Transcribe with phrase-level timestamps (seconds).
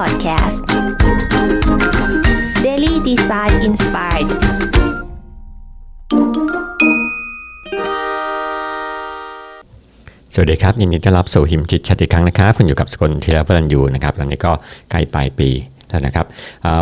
[0.00, 0.58] Podcast
[2.66, 4.28] Daily Design Inspired
[10.34, 14.52] สวัสดีครับ ยินดีต้อนรับสู่หิมจิตชัดอีกครั้งนะครับ คุณอยู่กับสกลทีละพลันยูนะครับตอนนี้ก็
[14.90, 15.50] ใกล้ปลายปี
[15.88, 16.26] แล้วนะครับ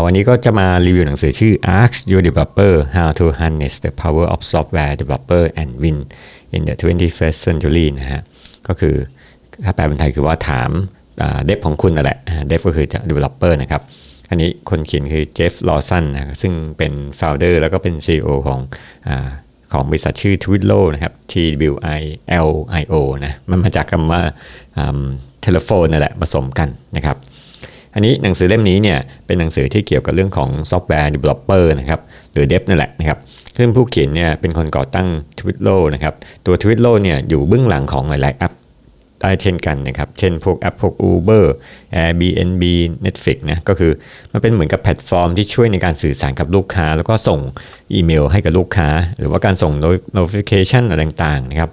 [0.05, 5.98] วันนี้ก็จะมารีวิวหนังสือชื่อ Ask Your Developer How to Harness the Power of Software Developer and Win
[6.55, 8.23] in the 21st Century นะฮะ
[8.69, 8.95] ก็คือ
[9.64, 10.73] ถ้าแปลเป็นไทยคือว่าถาม
[11.45, 13.82] dev ของคุณนั่นแหละ dev ก็คือ developer นะครับ
[14.30, 18.60] อันนี้คนเขียนคือ Jeff Lawson นะซึ่งเป็น founder แล้วก็เป็น CEO ของ
[19.09, 19.10] อ
[19.73, 21.34] ของบริษัทชื่อ Twilio นะครับ T
[21.70, 22.02] W I
[22.48, 22.50] L
[22.80, 24.23] I O นะมันมาจากคำว่า
[25.41, 27.16] telephone นั่นแหละผสมกันนะครับ
[27.95, 32.00] อันนี้หนังสือเล่มนี้เนี่ยเป็นหนังสือที่เกี่ยวกับเรื่องของซอฟต์แวร์ developer นะครับ
[32.32, 33.18] หรือ dev นั่นแหละนะครับ
[33.56, 36.14] ซึ่งผู้เขียนเนี่ยเป็นคนก่อตั้ง Twilio นะครับ
[36.46, 38.52] ตัว Twilio เนี่ยอยู่เบื้องหลังของหลายๆแอป
[39.22, 41.45] ได้เช่นกันนะครับ เช่นพวกแอปพวก Uber
[42.02, 42.64] Airbnb
[43.06, 43.93] Netflix นะก็คือ
[44.32, 47.40] มันเป็นเหมือนกับแพลตฟอร์มที่ช่วยในการสื่อสารกับลูกค้า แล้วก็ส่ง
[47.95, 49.73] อีเมลให้กับลูกค้า หรือว่าการส่ง
[50.16, 51.70] notification อะไรต่างๆนะครับ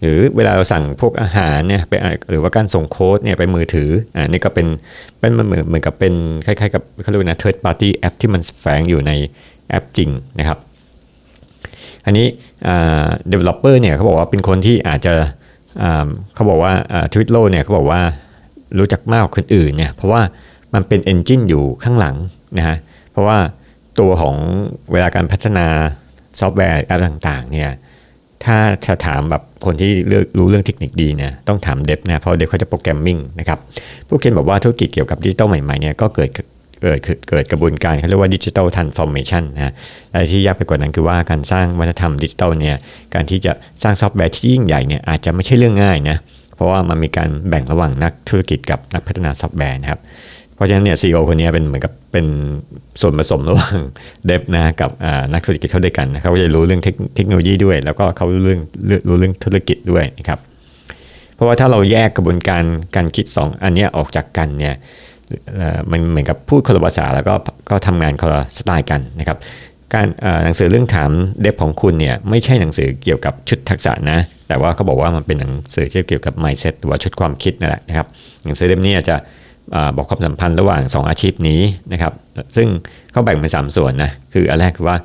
[0.00, 1.92] หรือเวลาเราสั่งพวกอาหารเนี่ยไป
[2.30, 4.66] หรือว่าการส่งโค้ดเนี่ยไปมือถืออ่านี่ก็เป็น
[5.20, 6.14] เป็นเหมือนเหมือนกับเป็น
[6.46, 9.12] คล้ายๆกับเขาเรียกนะ third party app ที่มันแฝงอยู่ใน
[9.68, 10.58] แอปจริงนะครับ
[12.06, 12.26] อันนี้
[13.32, 15.14] developer เนี่ยเขาบอกว่าเป็นคนที่อาจจะ
[16.34, 16.72] เขาบอกว่า
[17.12, 18.00] Twilio เนี่ยเขาบอกว่า
[18.78, 20.22] รู้จักมากกว่าคนอื่นเนี่ยเพราะว่า
[20.74, 22.16] มันเป็น engine อยู่ข้างหลัง
[22.58, 22.76] นะฮะ
[23.12, 23.38] เพราะว่า
[24.00, 24.36] ตัวของ
[24.92, 25.66] เวลาการพัฒนา
[26.40, 27.70] ซอฟต์แวร์แอปต่างๆเนี่ย
[28.44, 29.90] ถ้าจะถามแบบคนที่
[30.38, 33.58] รู้เรื่องเทคนิคดีเนี่ยต้องถาม dev นะเพราะ dev เขาจะ programming นะครับ
[34.08, 36.28] ผู้เขียนบอกว่าธุรกิจเกี่ยวกับดิจิตอลใหม่ๆเนี่ยก็เกิด
[36.82, 39.72] เกิดเกิดกระบวนการเขาเรียกว่า digital transformation นะ
[40.12, 42.76] อะไรที่ยากไปกว่านั้นคือว่าการสร้างวัฒนธรรมดิจิทัลเนี่ย
[43.14, 43.52] การที่จะ
[43.82, 46.16] สร้างซอฟต์แวร์ที่ยิ่งใหญ่เนี่ยอาจจะไม่ใช่เรื่องง่ายนะ
[46.56, 50.00] เพราะว่ามันมีการแบ่งระหว่างนักธุรกิจกับนักพัฒนาซอฟต์แวร์นะครับ
[50.54, 52.26] เพราะฉะนั้นเนี่ย CEO คนนี้เป็นเหมือนกับเป็น
[53.00, 53.76] ส่วนผสมระหว่าง
[54.26, 54.90] dev นะกับ
[55.32, 56.82] นักธุรกิจเข้าด้วยกันนะเขาจะรู้เรื่อง
[57.14, 58.60] เทคโนโลยีด้วย แล้วก็เขารู้เรื่อง
[59.08, 60.38] รู้เรื่องธุรกิจด้วยนะครับ
[61.34, 62.62] เพราะว่าถ้าเราแยกกระบวนการ
[62.96, 64.74] การคิด 2 อันนี้ออกจากกันเนี่ย
[65.90, 67.34] มันเหมือนกับพูดคนละภาษาแล้วก็
[67.70, 69.38] ก็ทำงานคนละสไตล์กันนะครับ
[69.94, 70.06] การ
[70.44, 71.10] หนังสือเรื่องถาม
[71.40, 78.06] เดฟของคุณเนี่ยไม่ใช่หนังสือเกี่ยวกับชุดทักษะนะ แต่ว่าเขาบอกว่ามันเป็นหนังสือที่เกี่ยวกับ mindset หรือว่าชุดความคิดนั่นแหละนะครับ
[78.44, 79.16] หนังสือเล่มนี้จะ
[79.96, 81.60] บอกความสัมพันธ์ระหว่าง 2 อาชีพนี้
[81.92, 82.12] นะครับ
[82.56, 82.68] ซึ่ง
[83.12, 84.96] เขาแบ่งเป็น 3 ส่วนนะคืออันแรกคือว่า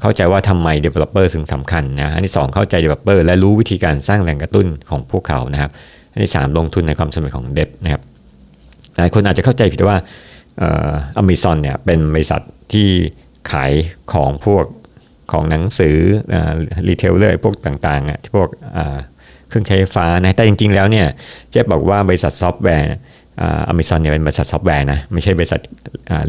[0.00, 5.70] เข้าใจว่าทำไม developer ถึงสำคัญนะอันที่ 2 เข้าใจ developer และรู้วิธีการสร้างแรงกระตุ้นของพวกเขานะครับ
[6.12, 8.02] อันที่ 3 ลงทุนในความสำเร็จของ dev นะครับ
[8.96, 9.98] หลายคนอาจจะเข้าใจผิดว่า
[11.18, 12.40] อเมซอนเนี่ยเป็นบริษัท
[12.72, 12.88] ที่
[13.50, 13.72] ขาย
[14.12, 14.64] ของพวก
[15.32, 15.96] ของหนังสือ
[16.88, 18.48] retailer พวกต่างๆที่พวก
[19.48, 21.06] เครื่องใช้ไฟฟ้านะแต่จริงๆแล้วเนี่ย
[21.50, 22.94] เจฟฟ์บอกว่าบริษัทซอฟต์แวร์
[23.68, 25.60] อเมซอนเนี่ยเป็นบริษัทซอฟต์แวร์นะไม่ใช่บริษัท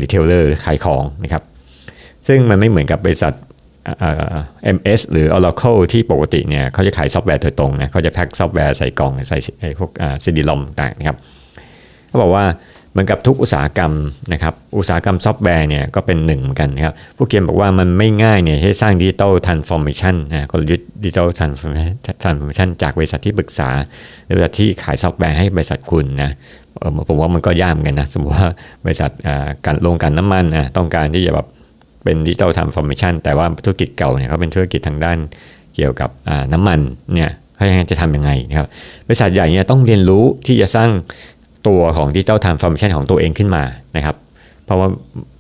[0.02, 1.44] retailer ขายของนะครับ
[2.28, 3.34] ซึ่งมันไม่เหมือนกับบริษัท
[4.76, 9.92] MS หรือ Oracle ที่ปกติเนี่ยเขาจะขายซอฟต์แวร์โดยตรงนะเขาจะแพ็คซอฟต์แวร์ใส่กล่องใส่พวก
[10.24, 11.18] ซีดีรอมต่างนะครับ
[12.12, 12.46] เขาบอกว่า
[12.92, 13.94] เหมือนกับทุกอุตสาหกรรม
[14.34, 23.70] นะครับอุตสาหกรรมซอฟต์แวร์เนี่ยก็เป็นหนึ่งเหมือนกันครับผู้เขียนบอกว่ามันไม่ง่ายเนี่ยให้สร้าง digital transformation นะกลยุทธ์ digital transformation จากบริษัทที่ปรึกษา
[24.26, 26.32] หรือบริษัทที่ขายซอฟต์แวร์ให้บริษัทคุณนะ
[27.08, 28.50] ผมว่ามันก็ยากเหมือนกันนะสมมติว่า
[28.86, 29.10] บริษัท
[29.66, 31.48] การโรงกลั่นน้ำมันนะต้องการที่จะแบบ
[32.04, 35.18] เป็น digital transformation แต่ว่าธุรกิจเก่าเนี่ยเขาเป็นธุรกิจทางด้าน
[35.76, 36.10] เกี่ยวกับ
[36.54, 36.80] น้ำมัน
[37.16, 38.68] เนี่ยเขาจะทำยังไงนะครับ
[39.08, 40.90] บริษัทใหญ่เนี่ยต้องเรียนรู้ที่จะสร้าง
[41.68, 43.64] ตัวของ digital transformation ของตัวเองขึ้นมา
[43.98, 44.16] นะครับ
[44.66, 44.88] เพราะว่า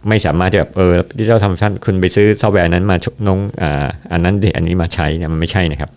[0.09, 3.63] ไม่สามารถจะแบบเออ digital transformation คุณไปซื้อซอฟต์แวร์นั้นมาชงอ
[4.11, 5.91] อันนั้นอันนี้มาใช้เนี่ยมันไม่ใช่นะครับ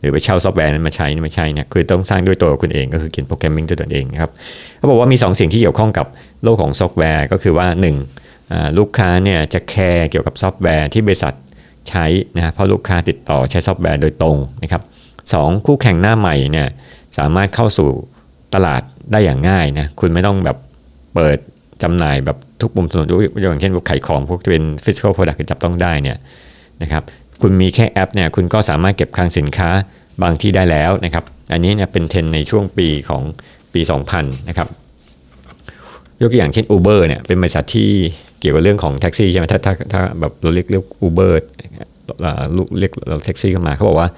[0.00, 4.30] หรือไปเช่าซอฟต์แวร์นั้นมาใช้นี่ไม่ใช่เนี่ยคือต้องสร้างด้วยตัวคุณเองก็คือเขียน programming ด้วยตัวเองนะครับ
[4.78, 6.06] เขาบอกว่ามี2สิ่งที่เกี่ยวข้องกับ
[6.44, 7.66] โลกของซอฟต์แวร์ ก็คือว่า
[8.20, 11.34] 1ลูกค้าเนี่ยจะแคร์เกี่ยวกับซอฟต์แวร์ที่บริษัท
[11.88, 12.04] ใช้
[12.36, 14.82] นะเพราะลูกค้าติดต่อใช้ซอฟต์แวร์โดยตรงนะครับ
[15.32, 15.34] 2
[15.66, 16.68] คู่แข่งหน้าใหม่เนี่ย
[17.18, 17.88] สามารถเข้าสู่
[18.54, 18.82] ตลาด
[19.12, 20.56] ได้อย่างง่ายนะคุณไม่ต้องแบบ
[21.14, 21.38] เปิด
[21.82, 23.06] จำหน่ายแบบทุกมุมถนน
[23.42, 26.18] อย่างเช่นพวกขายของพวกเป็น physical product จับต้องได้เนี่ย
[26.82, 27.02] นะครับ
[27.42, 29.68] คุณมีแค่แอปเนี่ยคุณก็สามารถเก็บคลังสินค้า
[30.22, 33.22] บางที่ได้แล้วนะครับ อันนี้เนี่ยเป็นเทรนด์ในช่วงปีของ
[33.74, 33.80] ปี
[34.14, 34.68] 2000 นะครับ
[36.20, 37.90] ยกตัวอย่างเช่น Uber เนี่ยเป็นบริษัทที่
[38.40, 41.32] เกี่ยวกับเรื่องของแท็กซี่ใช่ไหมถ้าถ้าถ้าแบบเราเรียกเรียก Uber
[42.56, 44.08] ลูกเรียกเราแท็กซี่เข้ามาเขาบอกว่า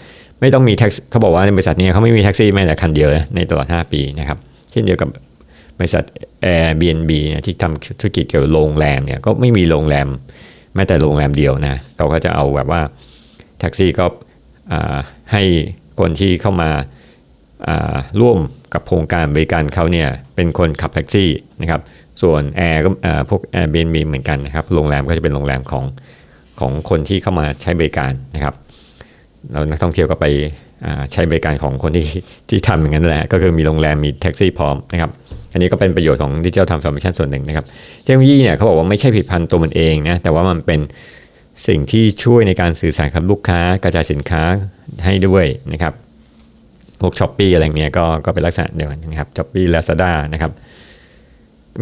[0.42, 4.38] ไม่ต้องมีแท็กเขาบอกว่าในบริษัทนี้เขาไม่มีแท็กซี่แม้แต่คันเดียวในตลอด 5 ปีนะครับ
[4.72, 5.08] เช่นเดียวกับ
[5.78, 6.04] บริษัท
[6.44, 10.08] Airbnb นะที่ทำธุรกิจเกี่ยวกับโรงแรมเนี่ยก็ไม่มีโรงแรม
[10.74, 12.80] แม้แต่โรงแรมเดียวนะเขาก็จะเอาแบบว่า
[13.60, 14.06] แท็กซี่ก็
[15.32, 15.42] ให้
[15.98, 16.70] คนที่เข้ามา
[18.20, 18.38] ร่วม
[18.74, 21.30] กับโครงการบริการเขาเนี่ยเป็นคนขับแท็กซี่
[21.60, 21.80] นะครับ
[22.22, 22.88] ส่วนแอร์ก็
[23.30, 25.84] พวก Airbnb เหมือนกันนะครับโรงแรมก็จะเป็นโรงแรมของ
[26.60, 28.54] ของคนที่เข้ามาใช้บริการนะครับ
[29.50, 30.26] แล้วนักท่องเที่ยวก็ไป
[31.12, 32.06] ใช้บริการของคนที่
[32.48, 35.10] ที่ทำอย่างนั้นแหละ ก็คือมีโรงแรมมีแท็กซี่พร้อมนะครับ
[35.52, 37.64] อันนี้ก็เป็นประโยชน์ของ digital transformation ส่วนหนึ่งนะครับ
[38.02, 40.80] เทคโนโลยีเนี่ยเขาบอกว่าไม่ใช่ผลิตภัณฑ์ตัวมันเองนะแต่ว่ามันเป็น
[41.66, 44.42] สิ่งที่ช่วยในการสื่อสารกับลูกค้ากระจายสินค้า
[45.04, 45.92] ให้ด้วยนะครับ
[47.00, 50.52] พวก Shopee อะไรเงี้ยก็ก็เป็นลักษณะเดียวกันนะครับ Shopee Lazada นะครับ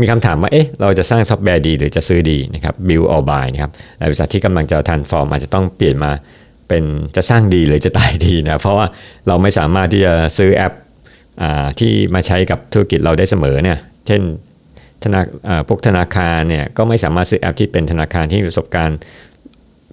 [0.00, 3.72] มีคำถามว่าเอ๊ะเราจะสร้างซอฟต์แวร์ดีหรือจะซื้อดีนะครับ build or buy นะครับ
[4.08, 6.10] บริษัทที่กำลังจะ transform อาจจะต้องเปลี่ยนมา
[6.70, 6.84] เป็น
[7.16, 8.86] จะสร้างดีหรือจะตายดีนะเพราะว่า
[9.26, 10.72] เราไม่สามารถที่จะซื้อแอป
[11.42, 11.44] อ
[11.78, 14.20] ที่มาใช้กับธุรกิจเราได้เสมอเนี่ยเช่น
[15.02, 15.20] ธนา
[15.68, 18.98] พวกธนาคารเนี่ยก็ไม่สามารถซื้อแอปที่เป็นธนาคารที่มีประสบการณ์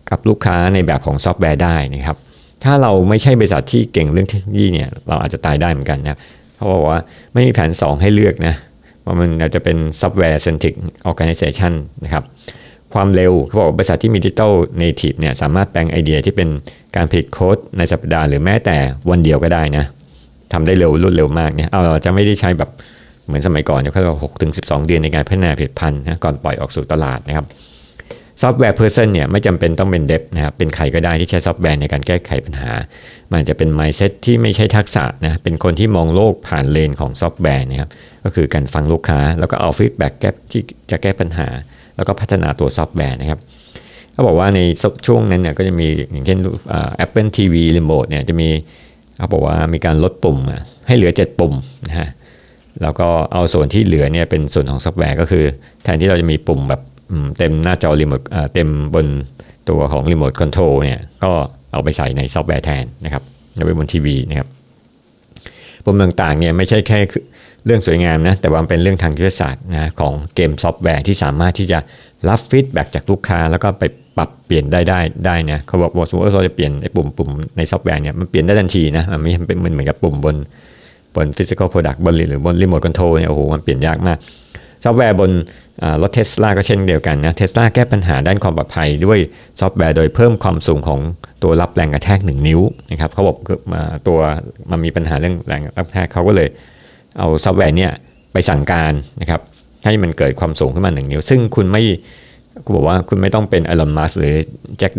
[0.09, 2.17] กับลูกค้าในแบบของซอฟต์แวร์ได้นะครับ
[2.63, 6.19] ถ้าเราไม่ใช่บริษัทที่เก่งเรื่องเทคโนโลยีเนี่ยเราอาจจะตายได้เหมือนกันนะครับ
[6.55, 7.01] เขาบอกว่า
[7.33, 8.55] ไม่มีแผน 2 ให้เลือกนะ
[9.05, 10.73] ว่ามันอาจจะเป็นซอฟต์แวร์เซนทริก
[11.05, 12.23] ออ g a n i z a t i o n นะครับ
[12.97, 16.49] ความเร็วเขาบอกว่าบริษัทที่มี digital native เนี่ยสามารถแปลงไอเดียที่เป็น
[16.95, 18.77] การผลิตโค้ดในสัปดาห์หรือแม้แต่
[19.09, 19.85] วันเดียวก็ได้นะ
[20.53, 22.69] ทำได้เร็วรวดเร็วมากเนี่ยเอาเราจะไม่ได้ใช้แบบ
[23.25, 27.45] เหมือนสมัยก่อนเนี่ยเขาบอกหกถึงสิบสองเดือนในการพัฒนาผลิตภัณฑ์นะก่อนปล่อยออกสู่ตลาดนะครับ
[28.41, 32.71] software person เนี่ยไม่จำเป็นต้องเป็น dev นะครับเป็นใครก็ได้ที่ใช้ซอฟต์แวร์ในการแก้ไขปัญหา
[33.33, 37.89] มันจะเป็น mindset ที่ไม่ใช่ทักษะนะเป็นคนที่มองโลกผ่านเลนส์ของซอฟต์แวร์นะครับ
[38.23, 40.61] ก็คือการฟังลูกค้าแล้วก็เอา feedback แก้ที่
[40.91, 41.47] จะแก้ปัญหา
[41.97, 43.39] แล้วก็พัฒนาตัวซอฟต์แวร์นะครับ
[44.13, 44.59] เขาบอกว่าใน
[45.05, 46.39] ช่วงนั้นเนี่ยก็จะมีอย่างเช่น
[46.97, 48.49] Apple TV รีโมทเนี่ยจะมี
[49.17, 50.37] เขาบอกว่ามีการลดปุ่ม
[50.87, 51.53] ให้เหลือ 7 ปุ่ม
[51.89, 52.09] นะฮะ
[52.81, 55.43] แล้วก็เอาส่วนที่เหลือเนี่ยเป็นส่วนของซอฟต์แวร์ก็คือ
[55.83, 56.81] แทนที่เราจะมีปุ่มแบบ
[57.37, 58.21] เต็มหน้าจอรีโมท
[58.53, 59.05] เต็มบน
[59.69, 61.31] ตัวของรีโมทคอนโทรลเนี่ยก็
[61.71, 63.23] เอาไปใส่ในซอฟต์แวร์แทนนะครับ
[63.55, 64.47] เอาไปบนทีวีนะครับ
[65.83, 66.99] ปุ่มต่างๆเนี่ยไม่ใช่แค่
[67.67, 71.79] เรื่องสวยงามนะแต่ว่ามันเป็นเรื่องทางยุทธศาสตร์นะของเกมซอฟต์แวร์ที่สามารถที่จะ
[72.29, 73.83] รับ feedback จากลูกค้า แล้วก็ไป
[74.17, 80.35] ปรับเปลี่ยนได้ได้ได้นะเขาบอกว่าสมมติว่าเราจะเปลี่ยนไอ้ปุ่มปุ่มในซอฟต์แวร์เนี่ยมันเปลี่ยนได้ทันทีนะมันไม่เป็นเหมือนกับปุ่มบน
[81.15, 84.17] บน physical product บนหรือบนรีโมทคอนโทรลเนี่ยโอ้โหมันเปลี่ยนยากมาก
[84.83, 85.31] ซอฟต์แวร์บน
[86.01, 89.19] รถเทสลาก็เช่นเดียวกันนะเทสลาแก้ปัญหาด้านความปลอดภัยด้วย
[89.59, 90.99] ซอฟต์แวร์โดยเพิ่มความสูงของ
[91.43, 92.61] ตัวรับแรงกระแทก 1 นิ้ว
[92.91, 93.37] นะครับเขาบอก
[93.73, 94.19] มาตัว
[94.71, 96.47] มันมีปัญหาเรื่องแรงกระแทกเขาก็เลย
[97.17, 97.91] เอาซอฟต์แวร์เนี่ย
[98.33, 99.41] ไปสั่งการนะครับ
[99.85, 101.83] ให้มันเกิดความสูงขึ้นมา1นิ้ว ซึ่งคุณไม่
[102.65, 104.35] กูบอกว่าคุณไม่ต้องเป็นอ l ลอนมัสหรือ
[104.77, 104.93] แจ็ค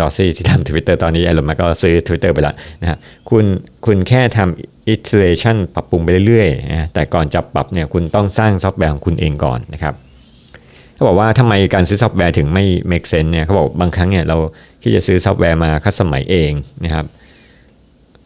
[0.00, 2.98] ดอซี่ที่ทำทวิตเตอร์ตอนนี้อ l ลอนมัสก็ซื้อ Twitter ไปแล้วนะฮะ
[3.30, 3.44] คุณ
[3.86, 9.94] คุณแค่ทำ iteration ปรับปรุงไปเรื่อยๆนะแต่ก่อนจะปรับเนี่ยคุณต้องสร้างซอฟต์แวร์ของคุณเองก่อนนะครับ
[10.94, 14.36] เขาบอกว่าทำไมการซื้อซอฟต์แวร์ถึงไม่ make sense เนี่ยเขาบอกบางครั้งเนี่ยเรา
[14.82, 16.50] ที่จะซื้อซอฟต์แวร์มา customize เอง
[16.84, 17.04] นะครับ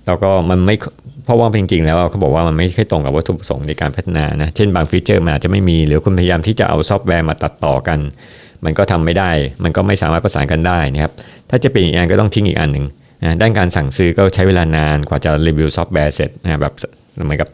[0.08, 0.76] แล้วก็มันไม่
[1.24, 7.98] เพราะว่าจริงๆ แล้วเขาบอกว่ามันไม่ค่อยตรงกับวัตถุประสงค์ในการพัฒนานะเช่นบาง feature มันอาจจะไม่มี หรือคุณพยายามที่จะเอาซอฟต์แวร์มาตัดต่อกัน
[8.64, 9.30] มันก็ทำไม่ได้
[9.64, 11.12] มันก็ไม่สามารถประสานกันได้นะครับ
[11.50, 12.84] ถ้าจะเป็นอีกอันก็ต้องทิ้งอีกอันหนึ่ง
[13.22, 16.72] นะด้านการสั่งซื้อก็ใช้เวลานานกว่าจะรีวิวซอฟต์แวร์เสร็จนะแบบ
[17.24, 17.48] เหมือนกับ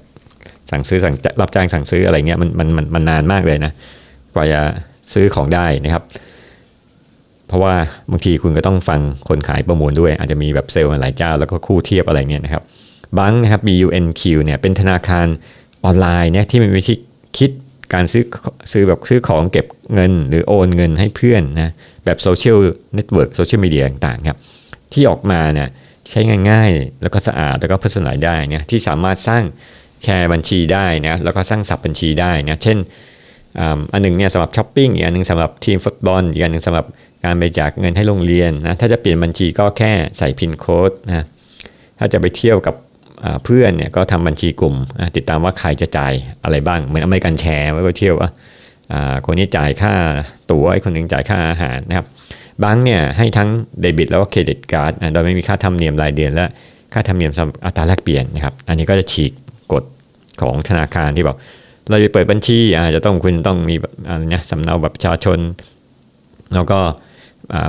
[0.71, 3.73] สั่งซื้อสั่งรับจ้างสั่งซื้ออะไรเงี้ยมันมันมันนานมากเลยนะ
[4.35, 4.61] กว่าจะ
[5.13, 6.03] ซื้อของได้นะครับ
[7.55, 7.75] เพราะว่า
[8.11, 12.63] บางทีคุณก็ต้องฟังคนขายประมูลด้วย อาจจะมีแบบเซลล์หลายเจ้า แล้วก็คู่เทียบอะไรเงี้ยนะครับ
[13.19, 15.27] bunq นะครับ BUNQ เนี่ยเป็นธนาคาร
[15.85, 16.95] ออนไลน์เนี่ยที่มีวิธี
[17.39, 17.51] คิด
[17.95, 18.25] การซื้อ
[18.73, 21.73] ซื้อแบบซื้อของเก็บเงิน หรือโอนเงินให้เพื่อนนะ
[22.05, 22.59] แบบ social
[22.95, 24.39] network โซเชียลมีเดียต่างๆครับ
[24.93, 25.69] ที่ออกมาเนี่ย
[26.11, 29.43] ใช้ง่ายๆ แล้วก็สะอาดแล้วก็พัฒนาได้เนี่ยที่สามารถสร้าง
[30.03, 32.79] แชร์บัญชีได้นะแล้วก็สร้าง sub บัญชีได้นะเช่น
[33.93, 36.87] อันหนึ่งเนี่ยสำหรับช้อปปิ้งอีกอันหนึ่งสำหรับทีมฟุตบอลอีกอันหนึ่งสำหรับ
[37.25, 41.25] การบริจาคเงินให้โรงเรียนนะถ้าจะเปลี่ยนบัญชีก็แค่ใส่ PIN code นะ
[41.99, 42.75] ถ้าจะไปเที่ยวกับ
[43.45, 44.75] เพื่อนเนี่ยก็ทำบัญชีกลุ่ม
[45.17, 46.13] ติดตามว่าใครจะจ่าย
[46.45, 48.31] อะไรบ้าง เหมือน American share ไว้ไปเที่ยวว่า
[49.25, 49.95] คนนี้จ่ายค่า
[50.51, 52.07] ตั๋วไอ้คนหนึ่งจ่ายค่าอาหารนะครับ
[52.65, 53.49] bunq เนี่ยให้ทั้ง
[53.81, 56.47] debit แล้วก็ credit card โดยไม่มีค่าธรรมเนียมรายเดือนและ
[56.93, 59.33] ค่าธรรมเนียมสำหรับอัตราแลกเปลี่ยนนะครับอันนี้ก็จะฉีก
[59.73, 59.85] กฎ
[60.41, 61.37] ของธนาคารที่บอก
[61.91, 63.77] เราจะเปิดบัญชีอาจจะต้องคุณต้องมี
[64.09, 65.39] อะไรเนี่ยสำเนาบัตรประชาชน
[66.55, 66.79] แล้วก็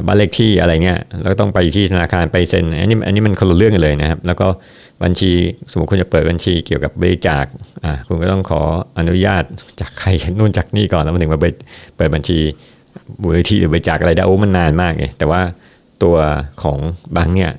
[0.06, 4.48] บ้านเลขที่อะไรเงี้ยแล้วต้องไปที่ธนาคารไปเซ็นอันนี้อันนี้มันคนละเรื่องกันเลยนะครับ แล้วก็
[5.04, 5.32] บัญชี
[5.72, 7.46] สมมติคุณจะเปิดบัญชีเกี่ยวกับบริจาค
[7.84, 8.62] อ่าคุณก็ต้องขอ
[9.00, 9.44] อนุญาต
[9.82, 11.40] จากใครนู่นจากนี่ก่อนแล้วมันถึงมา
[11.98, 12.40] เปิดบัญชี
[13.24, 15.42] บริทีหรือบริจาคอะไรได้โอ้มันนานมากเลยแต่ว่า
[16.04, 16.16] ตัว
[16.64, 16.78] ของ
[17.18, 17.52] bunq เนี่ย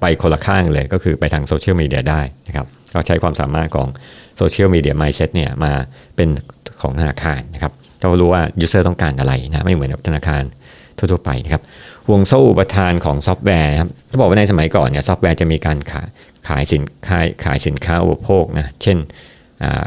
[0.00, 3.88] ไปคนละข้างเลยก็คือไปทางโซเชียลมีเดียได้นะครับก็ใช้ความสามารถของ
[4.36, 5.72] โซเชียลมีเดีย mindset เนี่ยมา
[6.16, 6.28] เป็น
[6.82, 10.42] ของธนาคารนะครับเรารู้ว่า user ต้องการอะไรนะไม่เหมือนกับธนาคาร
[10.96, 11.62] ทั่วๆไปนะครับ
[12.06, 16.08] ห่วงโซ่อุปทานของซอฟต์แวร์ครับเขาบอกว่าในสมัยก่อนเนี่ยซอฟต์แวร์จะมีการขาย
[16.48, 18.98] ขายสินขายขายสินค้าอุปโภคนะเช่น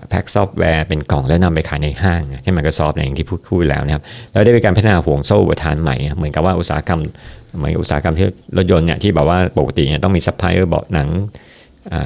[0.10, 7.02] แพ็กซอฟต์แวร์เป็นกล่องแล้วนำไปขายในห้างเช่น Microsoft อย่างที่พูดคุยแล้วนะครับแล้วได้มีการพัฒนาห่วงโซ่อุปทานใหม่ เหมือนกับว่าอุตสาหกรรม
[7.58, 11.10] เหมือนอุตสาหกรรมที่รถยนต์เนี่ยที่แบบว่าปกติเนี่ยต้องมีซัพพลายเออร์เบาะหนัง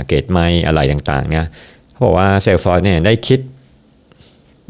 [0.07, 1.45] เกตไม้อะไรต่างๆเนี่ย
[1.91, 3.39] เขาบอกว่า Salesforce เนี่ยได้คิด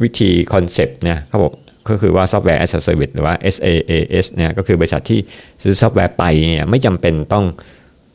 [0.03, 1.53] วิธี concept เนี่ยเขาบอก
[1.91, 5.19] ก็คือว่าซอฟต์แวร์ as a service หรือว่า SaaS เนี่ยก็คือบริษัทที่
[5.63, 7.46] ซื้อซอฟต์แวร์ไปเนี่ยไม่จำเป็นต้อง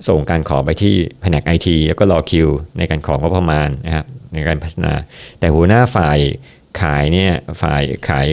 [0.09, 4.93] ส่งการขอไปที่แผนกไอทีแล้วก็รอคิวในการของงบประมาณนะครับในการพัฒนา
[5.39, 6.19] แต่หัวหน้าฝ่าย
[6.81, 8.27] ขายเนี่ยฝ่ายขาย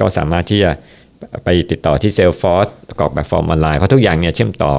[0.00, 0.70] ก็สามารถที่จะ
[1.44, 4.72] ไปติดต่อที่ Salesforce ประกอบแบบฟอร์มออนไลน์ เพราะทุกอย่างเนี่ยเชื่อมต่อ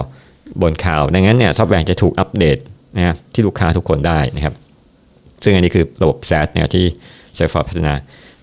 [0.62, 2.58] บนข่าว ดังนั้นเนี่ยซอฟต์แวร์จะถูกอัปเดต
[2.98, 4.54] นะครับที่ลูกค้าทุกคนได้นะครับ
[5.44, 6.86] ซึ่งอันนี้คือระบบ SaaS เนี่ยที่
[7.38, 7.94] Salesforce พัฒนา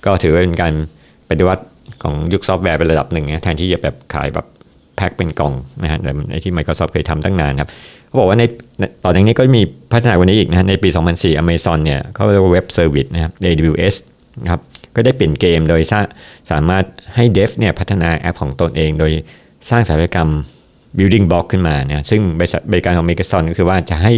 [0.04, 0.75] ก็ถือว่าเป็นการ
[1.30, 1.64] ปฏิวัติ
[2.02, 4.46] ของยุคซอฟต์แวร์เป็นระดับหนึ่งนะแทนที่จะแบบขายแบบ
[4.96, 7.70] แพ็คเป็นกล่องนะฮะแบบที่ Microsoft เคยทำตั้งนานครับ
[8.06, 8.44] เขาบอกว่าใน
[9.04, 13.94] ต่อจากนี้ก็มีพัฒนาวันนี้อีกนะในปี 2004 Amazon เนี่ยเขาเรียกว่า web service นะครับ AWS
[14.42, 14.60] นะครับ
[14.94, 15.80] ก็ได้เปลี่ยนเกมโดย
[16.50, 16.84] สามารถ
[17.14, 19.12] ให้ dev เนี่ยพัฒนาแอปของตนเอง โดย
[19.70, 20.30] สร้างสถาปัตยกรรม
[20.99, 24.12] building block ขึ้นมาเนี่ยซึ่งบริษัทบริการของ Amazon ก็คือว่าจะให้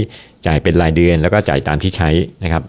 [0.46, 2.10] จ่ายเป็นรายเดือน แล้วก็จ่ายตามที่ใช้
[2.44, 2.62] นะครับ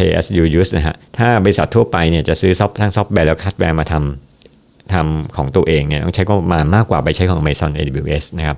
[0.00, 8.56] pay as you use นะฮะ ถ้าบริษัททั่วไปเนี่ยจะซื้อซอฟต์ทั้งซอฟต์แวร์แล้วคัดแวร์มาทำทำของตัวเองเนี่ยต้องใช้ก็มามากกว่าไปใช้ของ Amazon AWS นะครับ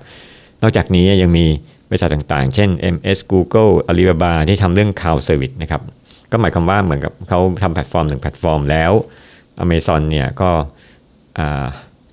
[0.63, 1.47] นอกจากนี้ยังมี
[1.89, 5.83] บริษัทต่างๆ เช่น MS Google Alibaba ที่ทำเรื่อง Cloud Service นะครับ
[6.31, 8.93] ก็หมายความว่าเหมือนกับเขาทำแพลตฟอร์มหนึ่งแพลตฟอร์มแล้ว
[9.65, 10.51] Amazon เนี่ยก็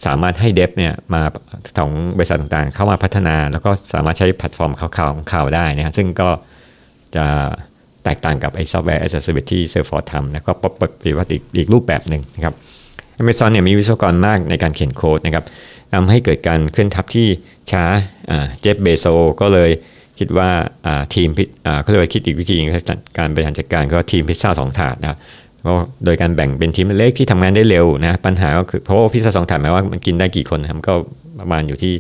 [0.06, 1.22] สามารถให้ dev เนี่ยมา
[1.78, 6.30] ของบริษัทต่างๆ เข้ามาพัฒนา แล้วก็สามารถใช้ platform cloud ของ cloud ได้นะซึ่งก็
[7.16, 7.26] จะ
[8.16, 12.54] แตกต่างกับไอ้ software as a service ที่ Salesforce ทำนะก็ปฏิวัติอีกรูปแบบหนึ่งนะครับ
[13.22, 15.46] Amazon เนี่ยมีวิศวกรมากในการเขียนโค้ดนะครับ
[15.94, 17.28] ทำให้เกิดการเคลื่อนทัพที่
[17.72, 17.84] ช้า
[18.62, 19.06] เจฟฟ์ เบโซส
[19.42, 19.70] ก็เลย
[20.20, 20.50] คิดว่า
[21.16, 21.30] ทีม
[21.82, 22.56] เขาเลยคิดอีกวิธี
[23.18, 25.18] การบริหารจัดการก็ทีมพิซซ่าสองถาดนะ
[25.66, 25.74] ก็
[26.06, 30.94] โดยการแบ่งเป็นทีมเล็กที่ทำงานได้เร็วนะปัญหาก็คือเพราะว่าพิซซ่าสองถาดหมายว่ามันกินได้กี่คนนะครับก็
[31.40, 31.94] ประมาณอยู่ที่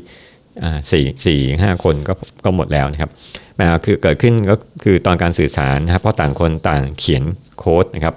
[0.92, 2.14] สี่สี่ห้าคนก็
[2.46, 3.12] ก็หมดแล้วนะครับ
[3.58, 7.24] ปัญหาคือเกิดขึ้นก็คือตอนการสื่อสารนะครับเพราะต่างคนต่างเขียน
[7.60, 8.16] โค้ดนะครับ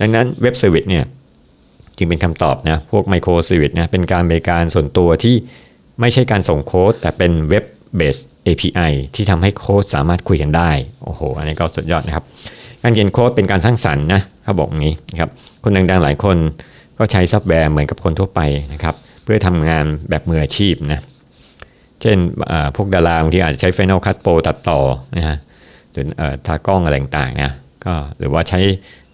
[0.00, 1.04] ดังนั้น web service เนี่ย
[1.96, 5.34] จึงเป็นคำตอบนะพวก microservice นะเป็นการบริการส่วนตัวที่
[6.00, 7.64] ไม่ใช่การส่งโค้ดแต่เป็นเว็บ
[7.96, 10.70] เบส API ที่ทำให้โค้ดสามารถคุยกันได้
[11.04, 12.24] โอ้โห อันนี้ก็สุดยอดนะครับ
[12.82, 15.30] การเขียนโค้ดเป็นการสร้างสรรค์นะเขาบอกงี้นะครับ
[15.62, 16.36] คนดังๆหลายคน
[16.98, 18.40] ก็ใช้ซอฟต์แวร์เหมือนกับคนทั่วไป
[18.72, 18.94] นะครับ
[19.24, 21.00] เพื่อทำงานแบบมืออาชีพนะ
[22.02, 22.18] เช่น
[22.76, 24.80] พวกดาราบางทีอาจจะใช้ Final Cut Pro ตัดต่อ
[25.16, 25.36] นะฮะ
[25.92, 26.06] หรือ
[26.46, 27.50] ทากล้องอะไรต่างๆนะ
[27.84, 28.60] ก็หรือว่าใช้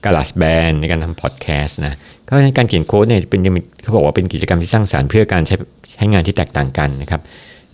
[0.04, 1.96] GarageBand ในการทำพอดแคสต์นะ
[2.28, 3.40] ก็การเขียนโค้ดเนี่ยเป็น
[3.82, 5.56] เขาบอกว่าเป็นกิจกรรมที่สร้างสรรค์เพื่อการใช้
[5.94, 7.20] ใช้งานที่แตกต่างกันนะครับ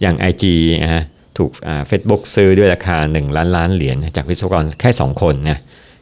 [0.01, 0.45] อย่าง IG
[0.83, 1.03] นะฮะ
[1.39, 1.51] ถูก
[1.87, 5.59] เฟซบุ๊กซื้อด้วยราคา 1 ล้านล้านเหรียญจากวิศวกรแค่ 2 คนนะ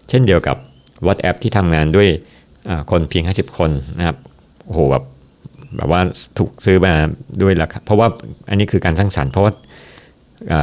[0.08, 0.56] เช่นเดียวกับ
[1.06, 2.08] WhatsApp ที่ทำงานด้วย
[2.90, 4.16] คนเพียง 50 คนนะครับ
[4.66, 5.04] โอ้โหแบบ
[5.76, 6.00] แบบว่า
[6.38, 6.92] ถูกซื้อมา
[7.42, 8.08] ด้วยราคาเพราะว่า
[8.48, 9.52] อันนี้คือการสร้างสรรค์เพราะว่า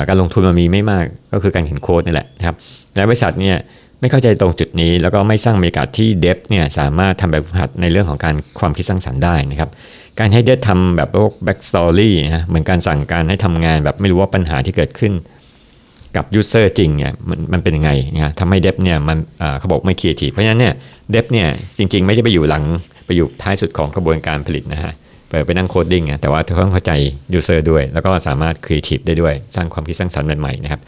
[0.07, 2.55] การลงทุนมันมีไม่มากก็คือการเขียนโค้ดนี่แหละนะครับ
[2.95, 3.57] และบริษัทเนี่ย
[3.99, 9.69] ไม่เข้าใจตรงจุดนี้ แล้วก็ไม่สร้างบรรยากาศที่เดฟเนี่ยสามารถทำแบบหัดในเรื่องของการความคิดสร้างสรรค์ได้นะครับ
[10.19, 15.13] การให้เดฟทำแบบพวกแบ็กสตอรี่นะเหมือนการสั่งการให้ทำงานแบบไม่รู้ว่าปัญหาที่เกิดขึ้น
[16.15, 19.17] กับ user จริงเนี่ยมันมันเป็นยังไงนะทำให้ dev เนี่ยมัน
[19.59, 20.73] เขาบอกไม่ครีเอทีฟเพราะฉะนั้นเนี่ย
[21.11, 21.47] dev เนี่ย
[21.77, 22.63] จริงๆ ไม่ได้ไปอยู่หลัง
[23.09, 24.93] ไปอยู่ท้ายสุดของกระบวนการผลิตนะฮะ
[25.29, 26.91] ไปไปนั่ง coding แต่ว่าเธอต้องเข้าใจ
[27.33, 30.81] user ด้วย แล้วก็สามารถครีเอทีฟได้ด้วย สร้างความคิดสร้างสรรค์ใหม่ๆนะครับ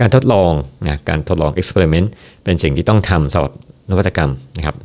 [0.00, 0.52] การทดลอง
[0.86, 2.10] นะการทดลอง experiment เมนต์
[2.44, 3.52] เป็นสิ่งที่ต้องทำสำหรับ
[3.90, 4.76] นวัตกรรมนะครับ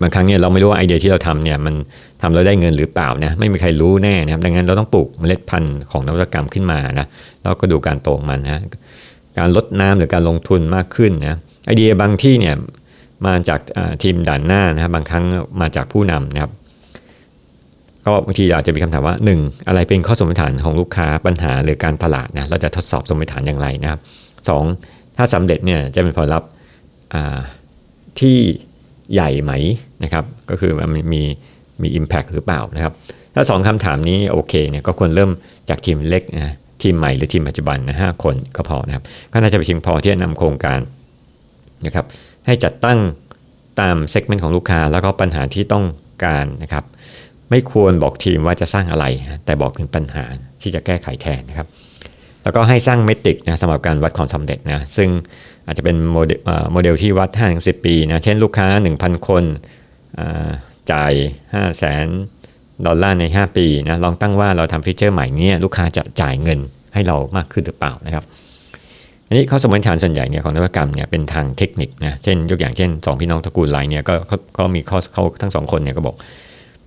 [0.00, 1.74] บางครั้งเนี่ยเราไม่รู้ว่าไอเดียที่เราทำเนี่ยมัน
[2.22, 7.06] ทำแล้วได้เงินหรือเปล่านะไม่มีใครรู้แน่นะครับดังนั้นเราต้องปลูกเมล็ดพันธุ์ของนวัตกรรมขึ้นมานะ
[7.40, 8.60] แล้วก็ดูการโตของมันนะ
[9.38, 12.54] การลดน้ำหรือการลงทุนมากขึ้นนะไอเดียบางที่เนี่ย
[13.26, 13.60] มาจาก
[14.02, 15.24] ทีมด่านหน้านะครับบางครั้ง
[15.60, 16.52] มาจากผู้นำนะครับ
[18.04, 19.68] ก็บางทีอาจจะมีคำถามว่า 1.
[19.68, 24.00] อะไรเป็นข้อสมมติฐานของลูกค้าปัญหาหรือการตลาดนะเราจะทดสอบสมมติฐานอย่างไรนะครับ
[24.58, 25.16] 2.
[25.16, 26.48] ถ้าสำเร็จเนี่ยจะเป็นผลลัพธ์
[28.20, 28.36] ที่
[29.12, 29.52] ใหญ่ไหม
[30.04, 31.22] นะครับ ก็คือมันมี
[31.82, 32.92] มี Impact หรือเปล่านะครับ
[33.34, 35.30] ถ้าสองคำถามนี้โอเคเนี่ยก็ควรเริ่ม
[35.68, 40.80] จากทีมเล็กนะทีมใหม่หรือทีมปัจจุบันนะห้าคนก็พอนะครับก็น่าจะไปเพียงพอที่จะนำโครงการ
[41.86, 42.06] นะครับ
[42.46, 42.98] ให้จัดตั้ง
[43.80, 45.84] ตาม segment ของลูกค้า แล้วก็ปัญหาที่ต้อง
[46.24, 46.84] การนะครับ
[47.50, 49.04] ไม่ควรบอกทีมว่าจะสร้างอะไร
[49.44, 50.24] แต่บอกถึงปัญหา
[50.62, 51.68] ที่จะแก้ไขแทนนะครับ
[52.42, 55.08] แล้วก็ให้สร้าง metric นะสำหรับการวัดความสำเร็จนะซึ่ง
[55.66, 56.38] อาจจะเป็นโมเดล
[56.72, 58.66] โมเดลที่วัด5ถึง10ปีนะเช่นลูกค้า
[58.98, 59.44] 1,000 คน
[60.92, 61.12] จ่าย
[61.52, 62.06] 5 0 0แสน
[62.86, 66.58] ดอลลาร์ใน 5 ปีนะลองตั้งว่าเราทำ feature ใหม่นี้ลูกค้าจะจ่ายเงิน
[66.94, 68.24] ให้เรามากขึ้นหรือเปล่านะครับ
[69.32, 74.14] อันนี้ข้อสมมติฐานส่วนใหญ่เนี่ยของนวัตกรรมเนี่ยเป็นทางเทคนิคนะเช่นยกอย่างเช่นสองพี่น้องตระกูลไรต์เนี่ยก็
[74.58, 76.14] ก็มีข้อเขาทั้งสองคนเนี่ยก็บอก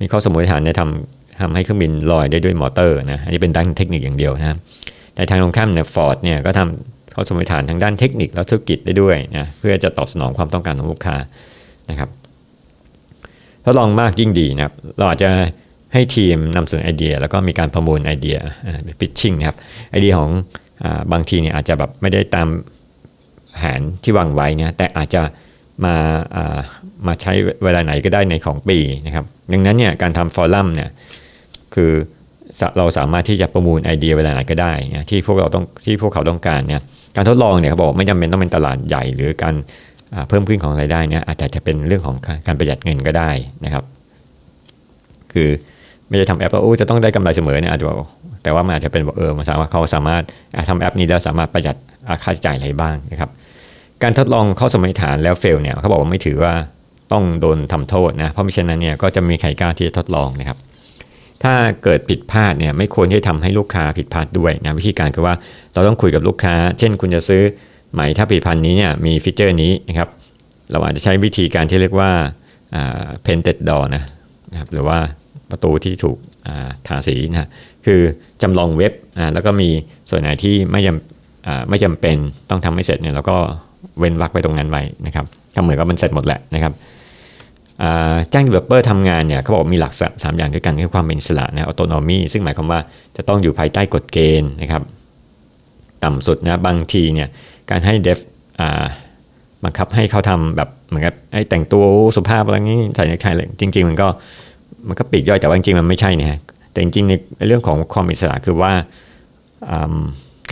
[0.02, 4.58] มีข้อสมมติฐานเนี่ยทำทำให้เครื่องบินลอยได้ด้วยมอเตอร์นะอันนี้เป็นด้านเทคนิคอย่างเดียวนะครับ
[5.16, 11.16] แต่ทางตรงข้ามเนี่ยฟอร์ดเนี่ยก็ทำข้อสมมติฐานทางด้านเทคนิคและธุรกิจได้ด้วยนะเพื่อจะตอบสนองความต้องการของลูกค้า
[11.90, 12.10] นะครับ
[13.66, 15.30] ทดลองมากยิ่งดีนะครับเราอาจจะ
[15.94, 18.38] ให้ทีมนำเสนอไอเดีย แล้วก็มีการประมูลไอเดีย
[19.00, 19.58] พิชชิ่งนะครับ
[19.92, 20.30] ไอเดียของ
[21.12, 22.48] บางทีเนี่ยอาจจะแบบไม่ได้ตาม
[23.56, 25.22] แผนที่วางไว้เนี่ยแต่อาจจะ
[25.86, 26.58] มาา
[27.08, 30.90] มาใช้เวลาไหนก็ได้ในของปีนะครับดังนั้นเนี่ยการทำฟอรัมเนี่ย
[31.76, 31.92] คือ
[32.78, 36.82] เราสามารถที่จะประมูลไอเดียเวลาไหนก็ได้นะที่พวกเราต้องที่พวกเขาต้องการเนี่ย
[37.16, 39.56] การทดลองเนี่ยเขาบอกไม่จำเป็นต้องเป็นตลาดใหญ่ หรือการ
[40.30, 42.16] เพิ่มขึ้นของรายได้เนี่ยอาจจะเป็นเรื่องของ
[42.48, 43.30] การประหยัดเงินก็ได้
[43.66, 43.84] นะครับ
[45.34, 45.50] คือ
[46.08, 47.88] ไม่ได้ทำแอปแล้วจะต้องได้กำไรเสมอเนี่ยอาจจะ
[48.46, 50.24] แต่ว่ามันอาจจะเป็นเออมันสามารถเขาสามารถ
[50.70, 51.76] ทำแอปนี้แล้วสามารถประหยัด
[52.24, 53.30] ค่าใช้จ่ายอะไรบ้างนะครับ
[54.04, 56.54] การทดลองเข้าสมมติฐานแล้วเฟลเนี่ยเขาบอกว่าไม่ถือว่า
[57.12, 60.58] ต้องโดนทำโทษนะเพราะมิฉะนั้นเนี่ยก็จะมีใครกล้าที่จะทดลองนะครับ
[61.44, 65.36] ถ้าเกิดผิดพลาดเนี่ยไม่ควรที่จะทำให้ลูกค้าผิดพลาดด้วยนะวิธีการคือว่า
[65.74, 67.44] เราต้องคุยกับลูกค้า เช่น คุณจะซื้อ
[67.94, 70.10] ไหมถ้าผลิตภัณฑ์นี้เนี่ยมีฟีเจอร์นี้นะครับ
[70.72, 72.12] เราอาจจะใช้วิธีการที่เรียกว่า
[73.26, 74.98] painted door นะครับหรือว่า
[75.52, 76.18] ประตูที่ถูก
[76.88, 77.50] ทาสีนะ
[77.86, 78.00] คือ
[78.42, 78.94] จำลองเว็บ
[79.34, 79.70] แล้วก็มี
[80.10, 82.16] ส่วนไหนที่ไม่จำไม่จำเป็น
[82.50, 83.38] ต้องทำให้เสร็จเนี่ยเราก็
[84.00, 85.26] เว้นวรรคไปตรงนั้นไว้นะครับ
[85.56, 86.74] ทำเหมือนกับมันเสร็จหมดแหละนะครับ
[88.34, 92.80] จ้าง developer ทำงานเนี่ยเขาบอกมีหลักสามอย่างด้วยกันคือความเป็นอิสระนะ autonomy ซึ่งหมายความว่า
[93.18, 94.84] จะต้องอยู่ภายใต้กฎเกณฑ์นะครับ
[96.04, 97.30] ต่ำสุดนะบางทีเนี่ย
[97.72, 98.20] การให้ dev
[99.64, 101.84] บังคับให้เขาทำแบบเหมือนกับไอ้แต่งตัว
[102.16, 104.08] สุภาพอะไรนี้ใส่ในใครเลยจริง ๆ มันก็
[104.88, 106.40] มันก็ปีกย่อยแต่ว่าจริงๆมันไม่ใช่นะฮะ
[106.72, 108.72] แต่จริงๆในเรื่องของความอิสระคือว่า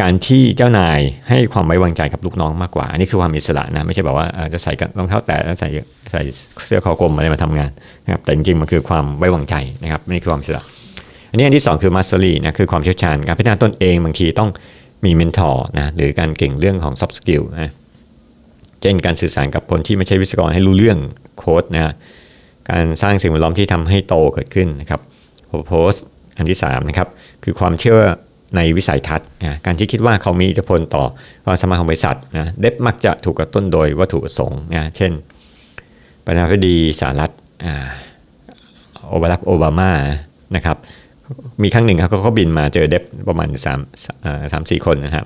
[0.01, 0.99] การที่เจ้านาย
[1.29, 5.69] ให้ความไว้วางใจกับลูกน้องมากกว่า อันนี้คือความอิสระนะไม่ใช่แบบว่าจะใส่รองเท้าแตะแล้วใส่
[6.11, 6.21] ใส่
[6.65, 7.71] เสื้อคอกลมอะไรมาทำงาน
[8.05, 10.63] นะครับแต่จริงๆมันคือความไว้วางใจนะครับนี่คือความอิสระ
[11.29, 14.49] อันนี้อันที่ 2 คือ mastery นะคือความเชี่ยวชาญการพัฒนาตนเองบางทีต้อง
[15.05, 17.71] มีเมนทอร์นะหรือการเก่งเรื่องของ soft skill นะ
[18.81, 20.97] เช่นการสื่อสารกับคนที่ไม่ใช่วิศวกรให้รู้เรื่อง
[21.38, 21.93] โค้ดนะ
[22.69, 25.02] การสร้างสิ่งแวดล้อมที่ทำให้โตเกิดขึ้นนะครับ
[25.67, 25.91] โพส
[26.38, 27.08] อันที่3นะครับ
[27.43, 27.99] คือความเชื่อ
[28.56, 29.28] ในวิสัยทัศน์
[29.65, 31.04] การที่คิดว่าเขามีอิทธิพลต่อ
[31.45, 35.12] ความสามารถของบริษัทนะเด็บมักจะถูกกระตุ้นโดยวัตถุประสงค์นะเช่น
[36.26, 37.32] ประธานาธิบดีสหรัฐ
[39.10, 39.91] โอบารักโอบามา
[40.56, 40.78] นะครับ
[41.63, 43.80] มีครั้งหนึ่งครับเขาบินมาเจอ dev ประมาณ3าม
[44.54, 45.26] สามสี่คนนะครับ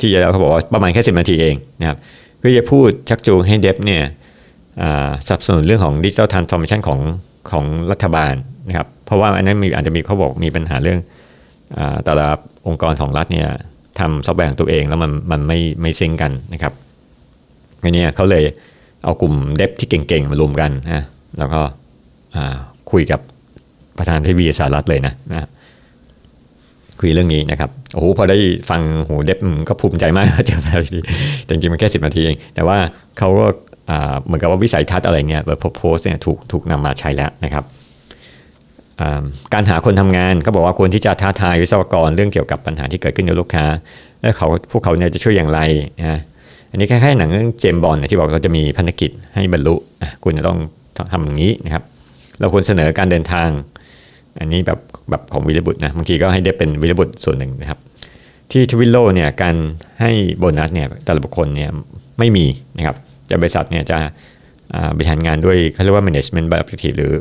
[0.00, 1.98] ที่เขาบอกว่าประมาณแค่สิบนาทีเองนะครับ
[2.38, 4.02] เพื่อจะพูดชักจูงให้ dev เนี่ย
[5.26, 7.00] สนับสนุนเรื่องของ digital transformation ของ
[7.50, 8.34] ของรัฐบาล
[8.68, 10.98] นะครับเพราะว่าอันนั้นมีอาจจะมีเขาบอกมีปัญหาเรื่อง
[12.04, 12.26] แต่ละ
[12.66, 13.48] องค์กรของรัฐเนี่ย
[13.98, 16.72] ทำซอฟต์แวร์ของตัวเองแล้วมันมันไม่ไม่ sync กันนะครับ
[17.82, 18.44] อันนี้เขาเลย
[19.04, 21.02] เอากลุ่มเดฟที่เก่งๆ มารวมกันนะ
[21.38, 21.60] แล้วก็
[22.90, 23.20] คุยกับ
[23.98, 25.48] ประธานทีวีสหรัฐเลยนะนะ
[27.00, 28.38] คุยเรื่องนี้นะครับโอ้โหพอได้
[28.70, 29.38] ฟังหูเดฟ
[29.68, 31.02] ก็ภูมิใจมากเจอแบบนี้
[31.48, 32.78] จริงๆมันแค่สิบนาทีเองแต่ว่า
[33.18, 33.46] เขาก็
[34.24, 37.64] เหมือนกับว่าวิสัยทัศน์อะไรเงี้ยแบบโพสเนี่ยถูกถูกนำมาใช้แล้วนะครับ
[39.54, 43.64] การหาคนทำงานเขาบอกว่าควรที่จะท้าทายวิศวกรเรื่องเกี่ยวกับปัญหาที่เกิดขึ้นกับลูกค้า
[44.20, 45.60] แล้วเขาพวกเขาเนี่ยจะช่วยอย่างไร
[46.00, 46.20] นะ
[46.70, 49.74] อันนี้แค่หนังเรื่องเจมส์บอนด์ที่บอกเราจะมีพันธกิจให้บรรลุ
[50.24, 50.58] คุณจะต้อง
[51.12, 51.82] ทำอย่างนี้นะครับ
[52.40, 53.48] เราควรเสนอการเดินทาง
[54.40, 54.78] อันนี้แบบ
[55.10, 57.78] แบบของวีรบุรุษนะบางทีก็ให้ได้เป็นวีรบุรุษส่วนหนึ่งนะครับ
[58.50, 59.54] ที่ Twilio เนี่ยการ
[60.00, 61.70] ให้โบนัสเนี่ยแต่ละบุคคลเนี่ย
[62.18, 62.46] ไม่มี
[62.78, 62.96] นะครับ
[63.30, 63.98] จะบริษัทเนี่ยจะ
[64.96, 67.12] บริหารงานด้วยเขาเรียกว่า management by objective หรือ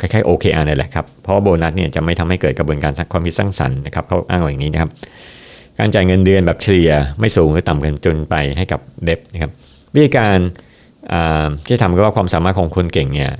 [0.00, 4.90] คล้ายๆ OKR นี่แหละครับ เพราะโบนัสเนี่ยจะไม่ทำให้เกิดกระบวนการสร้างความคิดสร้างสรรค์นะครับเขาอ้างอย่างนี้นะครับ
[5.78, 9.50] การจ่ายเงินเดือนแบบเฉลี่ยไม่สูงหรือต่ำเกินจนไปให้กับเดฟนะครับ
[9.94, 10.36] วิธีการ
[11.66, 13.32] ที่ทำก็ว่าความสามารถของคนเก่งเนี่ย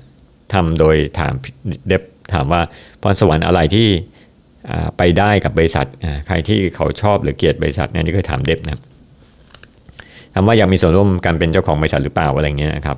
[0.52, 1.34] ทำโดยถาม
[1.88, 2.02] เดฟ
[2.34, 2.60] ถามว่า
[3.02, 3.88] พรสวรรค์อะไรที่
[4.96, 5.86] ไปได้กับบริษัท
[6.26, 8.82] ใครที่เขาชอบหรือเกลียดบริษัทเนี่ยนี่ก็ถามเดฟนะครับ
[10.34, 12.96] ถามว่าอยากมีส่วนร่วมการเป็นเจ้าของบริษัทหรือเปล่าอะไรเงี้ยนะครับ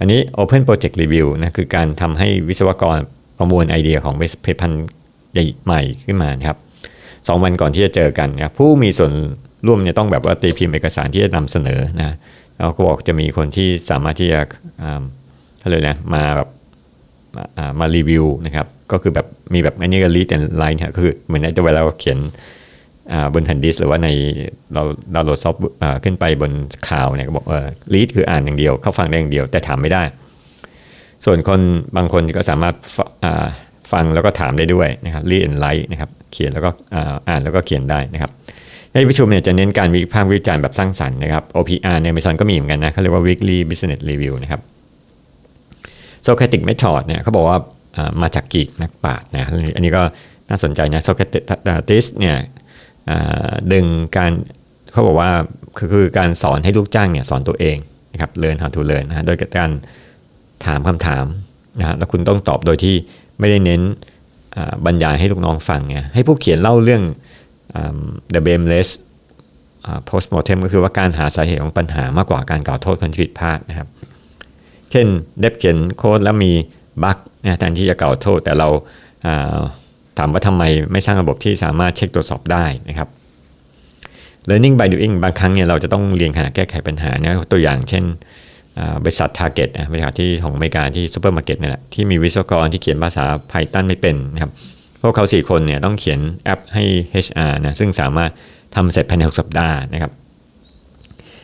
[0.00, 2.96] อันนี้ Open Project Review นะคือการทำให้วิศวกร
[3.38, 4.84] ประมวลไอเดียของผลิตภัณฑ์
[5.64, 6.56] ใหม่ขึ้นมาครับ
[7.28, 9.12] สองวันก่อนที่จะเจอกันนะผู้มีส่วน
[9.66, 12.16] ร่วมเนี่ยต้องแบบว่าตีพิมพ์เอกสารที่จะนำเสนอนะ
[12.56, 14.40] เราก็บอกจะมีคนที่สามารถที่จะ
[15.62, 16.48] อะไรนะมาแบบ
[17.80, 22.18] มารีวิวนะครับ ก็คือแบบมีแบบอันนี้ก็ lead and line ก็คือเหมือนในเวลาเราเขียน
[23.34, 24.08] บนแผ่นดิสหรือว่าใน
[24.74, 24.82] เรา
[25.14, 25.60] ดาวน์โหลดซอฟต์
[26.04, 26.52] ขึ้นไปบน
[26.88, 27.60] ข่าวเนี่ยก็บอกว่า
[27.94, 30.02] ลีดคืออ่านอย่างเดียว เข้าฟังได้อย่างเดียว แต่ถามไม่ได้
[31.24, 31.60] ส่วนคน
[31.96, 32.74] บางคนก็สามารถ
[33.92, 36.70] ฟังแล้วก็ถามได้ด้วยนะครับรีดแอนไลท์นะครับเขียนแล้วก็
[37.28, 38.30] อ่านแล้วก็เขียนได้นะครับ
[38.94, 44.60] ในประชุมเนี่ยจะเน้นการวิพากษ์วิจารณ์แบบสร้างสรรค์นะครับ OPR ใน Amazon ก็มีเหมือนกันนะเขาเรียกว่า weekly business review นะครับ
[46.26, 47.58] Socratic Method เนี่ยเขาบอกว่า
[48.22, 50.02] มาจากกรีกนักปราชญ์นะอันนี้ก็
[50.48, 52.36] น่าสนใจนะ Socrates เนี่ย
[53.72, 54.32] ดึงการ
[54.92, 55.30] เขาบอกว่า
[55.92, 57.76] คือการสอนให้ลูกจ้างเนี่ยสอนตัวเอง
[58.12, 59.70] นะครับ learn how to learn นะโดยการ
[60.64, 61.24] ถามคำถาม
[61.78, 62.94] นะแล้วคุณต้องตอบโดยที่
[63.38, 63.82] ไม่ได้เน้น
[64.84, 67.02] บรรยายให้ลูกน้องฟังเนี่ยให้ผู้เขียนเล่าเรื่อง
[68.32, 68.88] the blameless
[70.08, 73.88] postmortem ก็คือว่าการหาสาเหตุของปัญหามากกว่าการกล่าวโทษคนที่ผิดพลาดนะครับ
[74.90, 75.06] เช่น
[75.40, 76.52] เด็บเขียนโค้ดแล้วมี
[77.02, 79.58] บั๊กนะแทนที่จะกล่าวโทษแต่เราา
[80.18, 83.08] ถามว่าทำไมไม่สร้างระบบที่สามารถเช็คตรวจสอบได้นะครับ
[84.48, 88.04] learning by doing บางครั้งเนี่ยเราจะต้องเรียนขณะแก้ไขปัญหานะตัวอย่างเช่น
[89.04, 94.50] บริษัท Target นะบริษัทที่ของอเมริกาที่ซูเปอร์มาร์เก็ตนี่แหละที่มีวิศวกรที่เขียนภาษา Python ไม่เป็นนะครับ
[95.02, 96.84] พวกเขาสี่คนเนี่ยต้องเขียนแอปให้
[97.26, 98.30] HR นะซึ่งสามารถ
[98.74, 100.12] ทำเสร็จภายใน6สัปดาห์นะครับ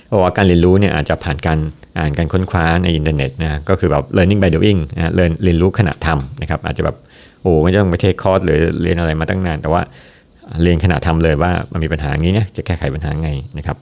[0.06, 1.58] เพราะว่าการเรียนรู้เนี่ยอาจจะผ่านการ
[1.98, 6.96] อ่านการค้นคว้าในอินเทอร์เน็ตนะก็คือแบบ learning by doing นะเรียนเรียนรู้ขณะทำนะครับอาจจะแบบ
[7.42, 9.82] โอ้ไม่ต้องไป take course หรือเรียนอะไรมาตั้งนาน แต่ว่า
[10.62, 13.76] เรียนขณะทำเลยว่ามันมีปัญหาอย่างนี้เนี่ยจะแก้ไขปัญหาไงนะครับ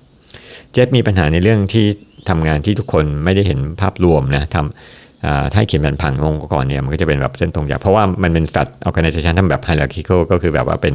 [0.73, 1.85] เจฟมีปัญหาในเรื่องที่
[2.29, 10.95] ทำงานที่ทุกคนไม่ได้เห็นภาพรวมนะทำถ้าเขียนแผนผังองค์กรเนี่ยมันก็จะเป็นแบบเส้นตรงอย่างเพราะว่ามันเป็น flat organization ทำแบบ hierarchical ก็คือแบบว่าเป็น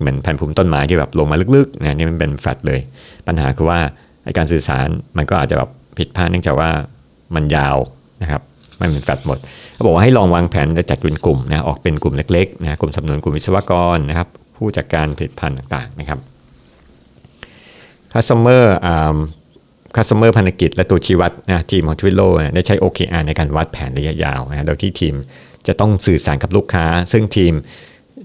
[0.00, 2.80] เหมือนแผ่นภูมิต้นไม้ที่แบบลงมาลึกๆนะนี่มันเป็น flat เลย
[3.26, 3.78] ปัญหาคือว่า
[4.38, 6.70] การสื่อสารมันก็อาจจะแบบผิดพลาดเนื่องจากว่า
[7.34, 7.76] มันยาว
[8.22, 8.42] นะครับ
[8.80, 9.38] ไม่เหมือนแฟลตหมด
[9.74, 16.18] เขาบอกว่าให้ลองวางแผนจะจัดเป็นกลุ่มนะออกเป็นกลุ่มเล็กๆนะกลุ่มสำนวนกลุ่มวิศวกรนะครับ ผู้จัดการผลิตภัณฑ์ต่างๆนะครับ
[18.14, 19.16] customer อ่า
[19.96, 22.22] customer พันธกิจและตัวชี้วัดนะทีมของทวิโล
[22.54, 25.14] ได้ใช้ OKR ในการวัดแผนระยะยาวนะโดยที่ทีม
[25.66, 27.52] จะต้องสื่อสารกับลูกค้า ซึ่งทีม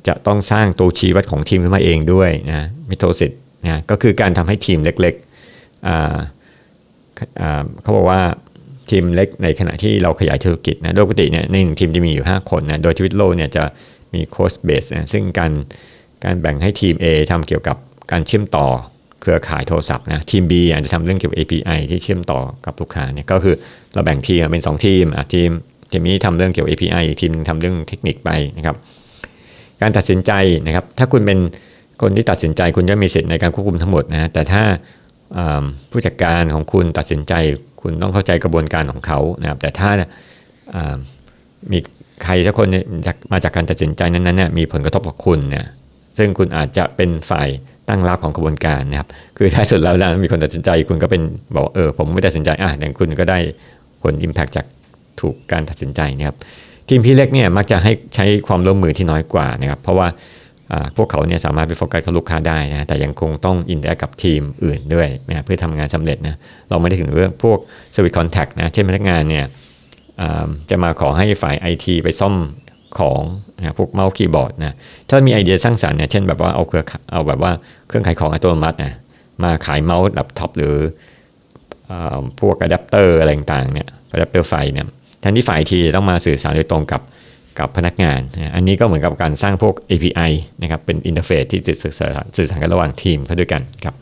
[0.07, 3.31] จะต้องสร้างตัวชี้วัดของทีมขึ้นมาเองด้วยนะมิโทสิต
[3.63, 5.23] นะก็คือการทำให้ทีมเล็กๆ
[7.81, 8.21] เขาบอกว่า
[8.89, 13.63] ทีมเล็กในขณะที่เราขยายธุรกิจนะโดยปกติเนี่ยหนึ่งทีมจะมีอยู่ 5 คนนะโดยทวิตโลเนี่ยจะ
[14.13, 15.51] มีโค้ชเบสนะซึ่งการ
[16.23, 17.77] การแบ่งให้ทีม A ทำเกี่ยวกับ
[18.11, 18.67] การเชื่อมต่อ
[19.21, 23.55] เครือข่ายโทรศัพท์นะทีม B อาจจะทำเรื่องเกี่ยวกับ API ที่เชื่อมต่อกับลูกค้าเนี่ยก็คือ
[23.93, 25.49] เราแบ่งทีมเป็น 2 ทีมอะทีม
[25.91, 28.75] ทีมนี้ทำเรื่องเกี่ยวกับ API อีกทีมทำเรื่องเทคนิคไปนะครับ
[29.81, 30.31] การตัดสินใจ
[30.65, 31.39] นะครับถ้าคุณเป็น
[32.01, 34.63] คนที่ตัดสินใจคุณจะมีสิทธิ์ในการควบคุมทั้งหมดนะแต่ถ้า
[35.91, 37.33] ผู้จัดการของคุณตัดสินใจ
[37.85, 39.89] คุณต้องเข้าใจกระบวนการของเขานะครับแต่ถ้า
[41.71, 41.79] มี
[42.23, 42.67] ใครสักคน
[43.31, 45.65] มาจากการตัดสินใจนั้นๆเนี่ยมีผลกระทบกับคุณเนี่ย
[46.17, 47.47] ซึ่งคุณอาจจะเป็นฝ่าย
[47.89, 51.21] ตั้งรับของกระบวนการนะครับ คือท้ายสุดแล้วนะมีคนตัดสินใจคุณก็เป็น
[51.55, 53.37] บอกเออผมไม่ตัดสินใจอะอย่างคุณก็ได้
[54.01, 54.65] ผล Impact จาก
[55.21, 56.37] ถูกการตัดสินใจนะครับ
[56.87, 60.07] ทีมที่เล็กเนี่ยมักจะให้ใช้ความร่วมมือที่น้อยกว่านะครับเพราะว่า
[60.97, 66.35] พวกเขาเนี่ยสามารถไปโฟกัสกับลูกค้าได้นะแต่ยังคงต้อง interact กับทีมอื่นด้วยนะเพื่อทำงานสำเร็จนะ
[66.69, 67.57] เราไม่ได้ถึงเรื่องพวก
[67.93, 69.45] Service Contract นะเช่นพนักงานเนี่ย
[70.69, 72.35] จะมาขอให้ฝ่าย IT ไปซ่อม
[72.99, 73.21] ของ
[73.57, 74.75] นะพวกเมาส์คีย์บอร์ดนะ
[75.09, 77.51] ถ้ามีไอเดียสร้างสรรค์เนี่ยเช่นแบบว่าเอาเครือเอาแบบว่า
[77.87, 78.93] เครื่องขายของอัตโนมัตินะ
[79.43, 80.75] มาขายเมาส์แล็ปท็อปหรือ
[81.91, 81.93] อ
[82.39, 84.85] พวกอะแดปเตอร์อะไรต่างๆเนี่ยอะแดปเตอร์ไฟเนี่ย
[85.19, 87.01] แทนที่ฝ่ายทีต้องมาสื่อสารโดยตรงกับ
[87.59, 93.95] กับพนักงานนะอันนี้ก็เหมือนกับการสร้างพวก API นะครับเป็น interface ที่จะสื่อสารสื่อสารกันระหว่างทีมเข้าด้วยกันครับ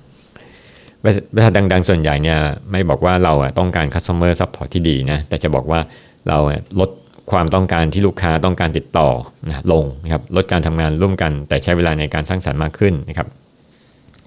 [1.03, 2.39] บริษัทดังๆ ส่วนใหญ่เนี่ย
[2.71, 5.79] ไม่บอกว่าเราอะต้องการ customer support ที่ดีนะแต่จะบอกว่า
[6.27, 6.37] เรา
[6.79, 6.89] ลด
[7.31, 9.09] ความต้องการที่ลูกค้าต้องการติดต่อ
[9.47, 13.27] นะลงนะครับลดการทำงานร่วมกัน แต่ใช้เวลาในการสร้างสรรค์มากขึ้นนะครับ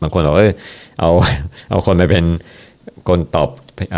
[0.01, 0.53] บางคนบอกเออ
[1.01, 1.11] เอา
[1.71, 2.25] เอาคนมาเป็น
[3.09, 3.49] คนตอบ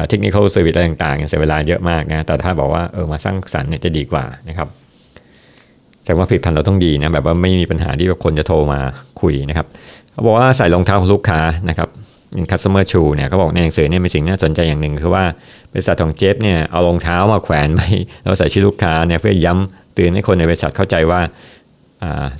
[0.08, 4.68] technical service อะไรต่างๆเสียเวลาเยอะมากนะแต่ถ้าบอกว่าเออมาสร้างสรรค์เนี่ยจะดีกว่านะครับ
[6.08, 8.80] แสดงว่าผลิตภัณฑ์เราต้องดีนะแบบว่าไม่มีปัญหาที่ว่าคนจะโทรมา
[9.20, 9.66] คุยนะครับ
[10.12, 11.88] เขาบอกว่าใส่รองเท้าของลูกค้านะครับ
[12.36, 15.24] ยิน customer shoe เนี่ยเขาบอกในหนังสือเนี่ยมีสิ่งน่าสนใจอย่างหนึ่ง คือว่า
[15.72, 17.88] บริษัทของเจฟเนี่ยเอารองเท้ามาแขวนไว้
[18.22, 21.20] แล้วใส่ชื่อลูกค้าเนี่ยเพื่อย้ำเตือนให้คนในบริษัทเข้าใจว่า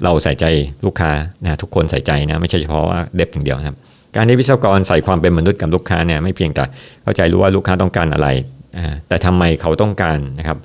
[0.03, 0.45] เราใส่ใจ
[0.85, 1.11] ลูกค้า
[1.43, 3.77] นะทุกคนใส่ใจนะไม่ใช่เฉพาะว่าเด็บอย่างเดียวนะครับ
[4.17, 6.65] การที่วิศวกรใส่ความเป็นมนุษย์กับลูกค้าเนี่ยไม่เพียงแต่
[7.03, 8.29] เข้าใจรู้ว่าลูกค้าต้องการอะไร
[9.09, 10.59] แต่ทำไมเขาต้องการนะครับ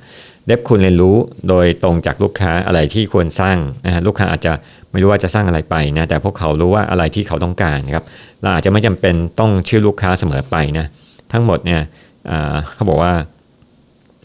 [0.47, 1.15] เด็บคุณเรียนรู้
[1.49, 4.53] โดยตรงจากลูกค้าอะไรที่ควรสร้างนะฮะลูกค้าอาจจะ
[4.91, 8.05] ไม่รู้ว่าจะสร้างอะไรไปนะแต่พวกเขารู้ว่าอะไรที่เขาต้องการนะครับ
[8.41, 10.85] เราอาจจะไม่จำเป็นต้องเชื่อลูกค้าเสมอไปนะ
[11.31, 11.81] ทั้งหมดเนี่ย
[12.73, 13.13] เขาบอกว่า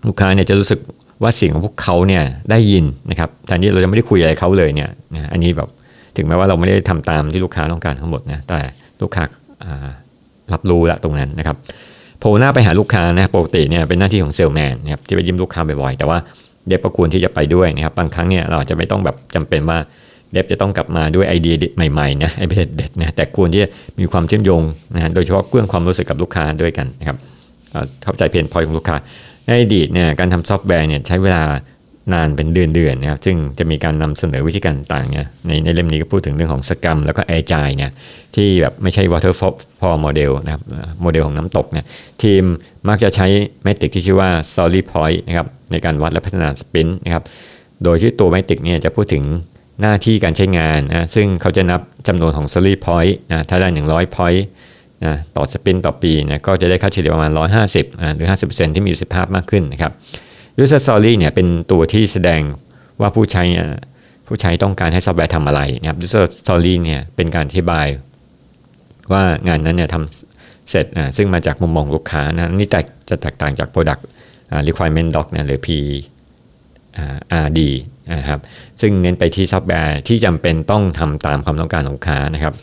[0.07, 0.79] ลูกค้าเนี่ยจะรู้สึก
[1.23, 5.69] ว่าเสียงของพวกเขาเนี่ยได้ยินนะครับแทนที่เราจะไม่ได้คุยอะไรเขาเลยเนี่ยนะอันนี้แบบ
[6.17, 8.61] ถึงแม้ว่าเราไม่ได้ทำตามที่ลูกค้าต้องการทั้งหมดนะแต่
[9.03, 9.25] ลูกค้า
[9.65, 9.89] อ่า
[10.53, 11.57] รับรู้ละตรงนั้นนะครับ
[12.19, 16.19] โผล่หน้าไปหาลูกค้านะปกติเนี่ยเป็นหน้าที่ของเซลแมนนะครับที่ไปยิ้มลูกค้าบ่อยๆ แต่ว่า
[16.67, 19.79] dev ประควรที่จะไปด้วยนะครับบางครั้งเนี่ยเราอาจจะไม่ต้องแบบจำเป็นว่า
[20.33, 21.55] dev จะต้องกลับมาด้วยไอเดีย
[21.93, 23.69] ใหม่ๆนะไอเดียเด็ดนะแต่ควรที่จะ
[24.01, 24.63] มีความเชื่อมโยง
[24.95, 27.17] นะโดยเฉพาะเรื่องความรู้สึกกับลูกค้าด้วยกันนะครับ
[27.71, 28.97] เอ่อเข้าใจ pain point ของลูกค้า
[29.47, 31.43] ในอดีตเนี่ยการทำซอฟต์แวร์เนี่ยใช้เวลา
[32.13, 37.91] นานเป็นเดือนๆนะครับซึ่งจะมีการนำเสนอวิธีการต่างเนี่ยในในเล่มนี้ก็พูดถึงเรื่องของ Scrum แล้วก็ Agile เนี่ย
[38.35, 40.63] ที่แบบไม่ใช่ waterfall model นะครับ
[41.01, 41.85] โมเดลของน้ำตกเนี่ย
[42.23, 42.43] ทีม
[42.89, 43.27] มักจะใช้
[43.63, 47.25] เมทริกที่ชื่อว่า solid point นะครับในการวัดและพัฒนา sprint นะครับ
[47.85, 49.25] โดยที่ตัว metric เนี่ยจะพูดถึง
[49.81, 54.43] หน้าที่การใช้งานนะซึ่งเขาจะนับจำนวนของ solid point นะถ้าได้ 100 point
[55.05, 59.93] นะต่อ sprint ต่อปีนะก็จะได้ค่าเฉลี่ยประมาณ 150อ่าหรือ 50%ที่มีประสิทธิภาพมากขึ้นนะครับ
[60.63, 62.41] user story เนี่ยเป็นตัวที่แสดง
[63.01, 63.69] ว่าผู้ใช้อะ
[64.27, 67.87] ผู้ใช้ต้องการให้ซอฟต์แวร์ทำอะไรนะครับ user story เนี่ยเป็นการอธิบาย
[69.13, 74.03] ว่างานนั้นเนี่ยทำเสร็จอะซึ่งมาจากมุมมองลูกค้านะนี่แตกจะแตกต่างจาก product
[74.69, 75.69] requirement doc นะหรือ P
[77.45, 77.61] RD
[78.15, 78.41] นะครับ
[78.81, 82.55] ซึ่งเน้นไปที่ซอฟต์แวร์ที่จำเป็นต้องทำตามความต้องการของลูกค้านะครับ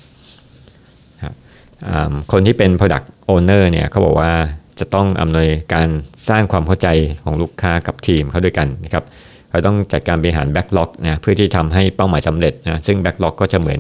[2.32, 4.32] คนที่เป็น Product Owner เนี่ยเขาบอกว่า
[4.80, 5.88] จะต้องอำนวยการ
[6.30, 6.88] สร้างความเข้าใจ
[7.24, 9.04] ของลูกค้ากับทีมเขาด้วยกันนะครับ
[9.50, 13.80] เขาต้องจัดการบริหาร Backlog นะเพื่อที่ทำให้เป้าหมายสำเร็จนะซึ่ง Backlog ก็จะเหมือน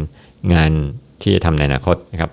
[0.54, 0.72] งาน
[1.22, 2.32] ที่จะทำในอนาคตนะครับ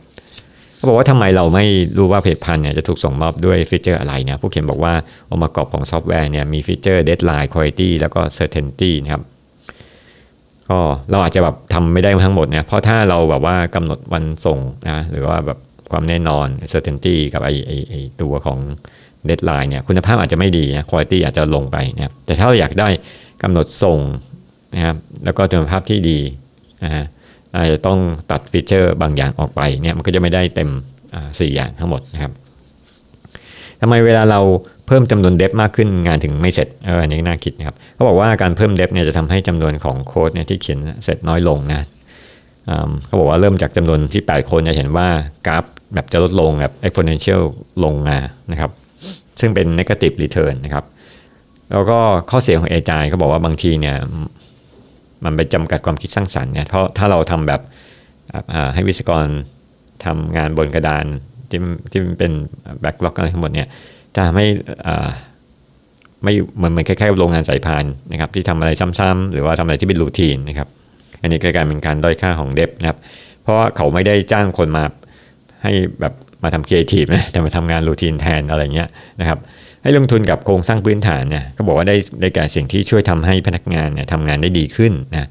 [0.77, 1.65] เขาบอกว่าทำไมเราไม่
[1.99, 4.95] รู้ว่าผลิตภัณฑ์เนี่ยจะถูกส่งมอบด้วย feature อะไรนะผู้เขียนบอกว่า
[5.31, 9.23] องค์ประกอบของซอฟต์แวร์เนี่ยมีฟีเจอร์ Deadline Quality แล้วก็ Certainty นะครับ
[10.69, 10.79] ก็
[11.11, 14.59] เราอาจจะแบบทำไม่ได้ทั้งหมดเนี่ยเพราะถ้าเราแบบว่ากำหนดวันส่ง
[14.91, 15.59] นะหรือว่าแบบ
[15.93, 18.59] ความแน่นอน certainty กับไอไอไอตัวของ
[19.29, 22.89] deadline เนี่ยคุณภาพอาจจะไม่ดีนะ quality อาจจะลงไปนะครับแต่ถ้าเราอยากได้
[23.43, 23.99] กำหนดส่ง
[24.75, 26.19] นะครับแล้วก็คุณภาพที่ดี
[26.85, 27.05] นะฮะ
[27.55, 27.99] อาจจะต้อง
[28.31, 30.71] ตัดฟีเจอร์บางอย่างออกไปเนี่ยมันก็จะไม่ได้เต็ม
[31.41, 32.33] สี่อย่างทั้งหมดนะครับ
[33.81, 34.41] ทำไมเวลาเรา
[34.87, 41.87] เพิ่มจำนวนเดฟมากขึ้นงานถึงไม่เสร็จเอออันนี้น่าคิดนะครับเขาบอกว่าการเพิ่มเดฟเนี่ยจะทำให้จำนวนของโค้ดเนี่ยที่เขียนเสร็จน้อยลงนะ
[43.07, 45.09] เขาบอกว่าเริ่มจากจำนวนที่ 8 คนจะเห็นว่า
[45.47, 47.43] กราฟ แบบจะลดลงแบบ exponential
[47.85, 48.19] ลงมา
[48.53, 48.71] นะครับ
[49.41, 50.85] ซึ่งเป็น negative return นะครับ
[51.71, 51.99] แล้วก็
[52.31, 53.97] ข้อเสียของ Agile เขาบอกว่าบางทีเนี่ย
[55.25, 57.61] มันไปจำกัดความคิดสร้างสรรค์เนี่ยเพราะถ้าเราทำแบบ
[58.75, 59.27] ให้วิศวกร
[60.05, 61.05] ทำงานบนกระดาน
[61.51, 62.33] ที่ที่เป็น
[62.81, 63.69] backlog อะไรทั้งหมดเนี่ย
[64.15, 64.47] จะทำให้
[64.87, 64.95] อ่
[66.25, 70.69] ไม่เหมือนเหมือนคล้ายๆโรงงานสายพานนะครับที่ทำอะไรซ้ำๆหรือว่าทำอะไรที่เป็น routine นะครับ
[71.21, 72.99] อันนี้ก็กลายเป็นการด้อยค่าของ dev นะครับ
[73.43, 74.85] เพราะว่าเขาไม่ได้จ้างคนมา
[75.63, 78.89] ให้แบบมาทำครีเอทีฟนะแต่มาทำงานรูทีนแทนอะไรเงี้ย
[79.21, 79.39] นะครับ
[79.83, 85.29] ให้ลงทุนกับโครงสร้างพื้นฐานเนี่ยก็บอกว่าได้ได้แก่สิ่งที่ช่วยทำให้พนักงานเนี่ยทำงานได้ดีขึ้นนะ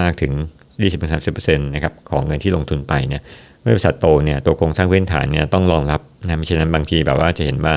[0.00, 0.32] มากถึง
[0.98, 3.22] 20-30%นะครับของเงินที่ลงทุนไปเนี่ย
[3.62, 7.74] เมื่อบริษัทโตเนี่ยตัวโครงสร้างพื้นฐานเนี่ยต้องรองรับนะไม่เช่นนั้นบางทีแบบว่าจะเห็นว่า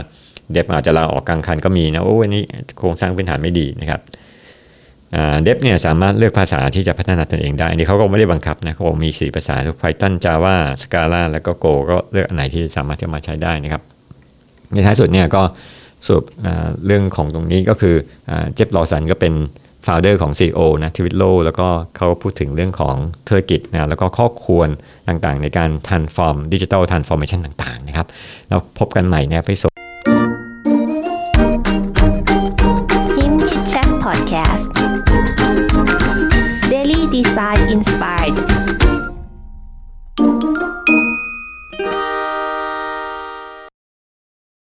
[0.52, 2.44] เดฟอาจจะลาออกกลางคันก็มีนะโอ้วันนี้
[2.80, 4.02] โครงสร้างพื้นฐานไม่ดีนะครับ
[5.44, 13.82] เดฟเนี่ยสามารถเลือกภาษาที่จะพัฒนาตนเองได้ อันนี้เขาก็ไม่ได้บังคับนะเขาบอกมี 4 ภาษาทุก Python Java Scala แล้วก็ Go ก็เลือกอันไหนที่สามารถจะมาใช้ได้นะครับ
[14.74, 15.42] ในท้ายสุดเนี่ยก็
[16.06, 16.26] สรุป
[16.86, 17.96] เรื่องของตรงนี้ก็คือ
[18.54, 19.34] เจฟลอสันก็เป็น
[19.86, 21.68] founder ของ CEO นะทวิตโลแล้วก็
[21.98, 22.96] เขาพูดถึงเรื่องของ
[23.28, 24.70] ธุรกิจนะแล้วก็ข้อควร
[25.08, 28.08] ต่างๆ ในการ transform digital transformation ต่างๆนะครับ
[28.50, 29.52] แล้วพบกันใหม่ในไป
[33.18, 34.77] Him Chit Chat Podcast Daily Design
[37.70, 38.57] Inspired